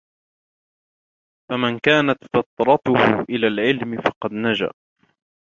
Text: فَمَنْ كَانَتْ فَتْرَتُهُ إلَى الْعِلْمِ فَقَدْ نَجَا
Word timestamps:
فَمَنْ 1.49 1.79
كَانَتْ 1.79 2.17
فَتْرَتُهُ 2.33 3.19
إلَى 3.29 3.47
الْعِلْمِ 3.47 4.01
فَقَدْ 4.01 4.31
نَجَا 4.33 4.71